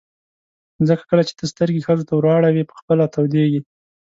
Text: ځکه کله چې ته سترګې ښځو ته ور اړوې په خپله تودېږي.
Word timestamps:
ځکه 0.87 1.03
کله 1.09 1.23
چې 1.27 1.33
ته 1.39 1.43
سترګې 1.53 1.85
ښځو 1.87 2.07
ته 2.07 2.13
ور 2.15 2.27
اړوې 2.37 2.63
په 2.69 2.75
خپله 2.79 3.03
تودېږي. 3.13 3.59